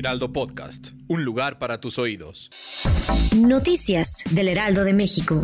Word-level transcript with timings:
Heraldo 0.00 0.32
Podcast, 0.32 0.92
un 1.08 1.26
lugar 1.26 1.58
para 1.58 1.78
tus 1.78 1.98
oídos. 1.98 2.48
Noticias 3.36 4.24
del 4.30 4.48
Heraldo 4.48 4.82
de 4.82 4.94
México. 4.94 5.42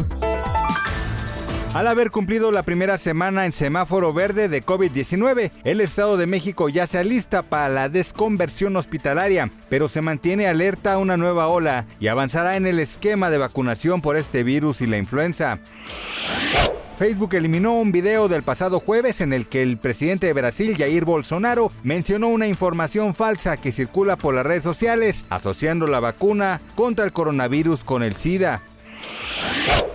Al 1.75 1.87
haber 1.87 2.11
cumplido 2.11 2.51
la 2.51 2.63
primera 2.63 2.97
semana 2.97 3.45
en 3.45 3.53
semáforo 3.53 4.15
verde 4.15 4.49
de 4.49 4.65
COVID-19, 4.65 5.51
el 5.65 5.83
Estado 5.83 6.17
de 6.17 6.25
México 6.25 6.71
ya 6.71 6.87
se 6.87 6.97
alista 6.97 7.43
para 7.43 7.69
la 7.69 7.91
desconversión 7.91 8.75
hospitalaria, 8.77 9.51
pero 9.69 9.89
se 9.89 10.01
mantiene 10.01 10.47
alerta 10.47 10.95
a 10.95 10.99
una 10.99 11.19
nueva 11.19 11.49
ola 11.49 11.85
y 12.01 12.07
avanzará 12.07 12.57
en 12.57 12.65
el 12.65 12.79
esquema 12.79 13.29
de 13.29 13.37
vacunación 13.37 14.01
por 14.01 14.17
este 14.17 14.43
virus 14.43 14.81
y 14.81 14.87
la 14.87 14.97
influenza. 14.97 15.61
Facebook 16.97 17.35
eliminó 17.35 17.79
un 17.79 17.93
video 17.93 18.27
del 18.27 18.43
pasado 18.43 18.81
jueves 18.81 19.21
en 19.21 19.35
el 19.35 19.47
que 19.47 19.63
el 19.63 19.77
presidente 19.77 20.29
de 20.29 20.33
Brasil, 20.33 20.75
Jair 20.79 21.05
Bolsonaro, 21.05 21.71
mencionó 21.83 22.29
una 22.29 22.47
información 22.47 23.15
falsa 23.15 23.59
que 23.59 23.71
circula 23.71 24.17
por 24.17 24.35
las 24.35 24.47
redes 24.47 24.63
sociales 24.63 25.27
asociando 25.29 25.87
la 25.87 26.01
vacuna 26.01 26.63
contra 26.75 27.05
el 27.05 27.13
coronavirus 27.13 27.85
con 27.85 28.03
el 28.03 28.17
SIDA. 28.17 28.63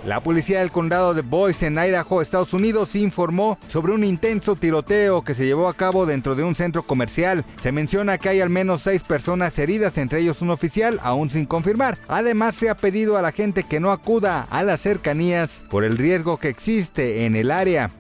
La 0.06 0.20
policía 0.20 0.62
del 0.62 0.72
condado 0.72 1.14
de 1.14 1.22
Boise 1.22 1.68
en 1.68 1.78
Idaho, 1.78 2.24
Estados 2.24 2.56
Unidos, 2.56 2.96
informó 2.96 3.60
sobre 3.68 3.92
un 3.92 4.04
intenso 4.04 4.56
tiroteo 4.56 5.24
que 5.24 5.36
se 5.36 5.46
llevó 5.46 5.68
a 5.68 5.76
cabo 5.76 6.08
dentro 6.08 6.34
de 6.34 6.44
un 6.44 6.56
centro 6.56 6.82
comercial. 6.82 7.46
Se 7.60 7.72
menciona 7.72 8.18
que 8.18 8.30
hay 8.30 8.42
al 8.42 8.50
menos 8.50 8.82
seis 8.82 9.04
personas 9.04 9.60
heridas, 9.60 10.00
entre 10.00 10.22
ellos 10.22 10.42
un 10.42 10.50
oficial, 10.50 11.00
aún 11.04 11.30
sin 11.30 11.46
confirmar. 11.46 12.00
Además, 12.08 12.56
se 12.56 12.70
ha 12.70 12.76
pedido 12.76 13.16
a 13.16 13.22
la 13.22 13.32
gente 13.32 13.64
que 13.64 13.80
no 13.80 13.92
acuda 13.92 14.48
a 14.50 14.64
las 14.64 14.82
cercanías 14.82 15.62
por 15.70 15.84
el 15.84 16.00
riesgo 16.00 16.38
que 16.38 16.50
existe 16.50 17.26
en 17.26 17.36
el 17.36 17.52
área. 17.52 17.92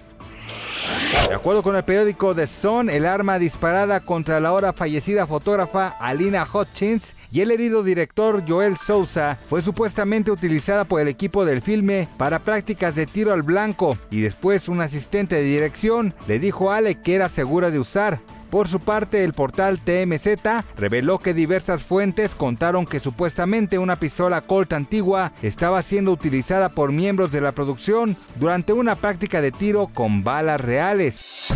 De 1.31 1.37
acuerdo 1.37 1.63
con 1.63 1.77
el 1.77 1.85
periódico 1.85 2.35
The 2.35 2.45
Sun, 2.45 2.89
el 2.89 3.05
arma 3.05 3.39
disparada 3.39 4.01
contra 4.01 4.41
la 4.41 4.49
ahora 4.49 4.73
fallecida 4.73 5.25
fotógrafa 5.25 5.95
Alina 5.97 6.45
Hutchins 6.45 7.15
y 7.31 7.39
el 7.39 7.51
herido 7.51 7.83
director 7.83 8.43
Joel 8.45 8.75
Sousa 8.75 9.39
fue 9.49 9.61
supuestamente 9.61 10.29
utilizada 10.29 10.83
por 10.83 10.99
el 10.99 11.07
equipo 11.07 11.45
del 11.45 11.61
filme 11.61 12.09
para 12.17 12.39
prácticas 12.39 12.95
de 12.95 13.05
tiro 13.05 13.31
al 13.31 13.43
blanco 13.43 13.97
y 14.09 14.19
después 14.19 14.67
un 14.67 14.81
asistente 14.81 15.35
de 15.35 15.43
dirección 15.43 16.13
le 16.27 16.37
dijo 16.37 16.69
a 16.69 16.75
Ale 16.75 16.95
que 16.95 17.15
era 17.15 17.29
segura 17.29 17.71
de 17.71 17.79
usar. 17.79 18.19
Por 18.51 18.67
su 18.67 18.81
parte, 18.81 19.23
el 19.23 19.31
portal 19.31 19.79
TMZ 19.79 20.27
reveló 20.75 21.19
que 21.19 21.33
diversas 21.33 21.83
fuentes 21.83 22.35
contaron 22.35 22.85
que 22.85 22.99
supuestamente 22.99 23.79
una 23.79 23.95
pistola 23.95 24.41
Colt 24.41 24.73
antigua 24.73 25.31
estaba 25.41 25.81
siendo 25.83 26.11
utilizada 26.11 26.67
por 26.67 26.91
miembros 26.91 27.31
de 27.31 27.39
la 27.39 27.53
producción 27.53 28.17
durante 28.35 28.73
una 28.73 28.95
práctica 28.95 29.39
de 29.39 29.53
tiro 29.53 29.87
con 29.93 30.25
balas 30.25 30.59
reales. 30.59 31.47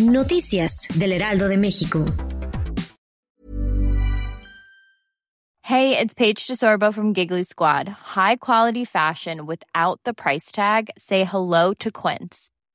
Noticias 0.00 0.88
del 0.96 1.12
Heraldo 1.12 1.46
de 1.46 1.56
México. 1.56 2.04
Hey, 5.62 5.96
it's 5.96 6.14
Paige 6.14 6.48
DeSorbo 6.48 6.92
from 6.92 7.14
Giggly 7.14 7.44
Squad. 7.44 7.88
High 7.88 8.38
quality 8.38 8.84
fashion 8.84 9.46
without 9.46 10.00
the 10.04 10.12
price 10.12 10.50
tag. 10.50 10.90
Say 10.98 11.22
hello 11.22 11.74
to 11.74 11.92
Quince. 11.92 12.50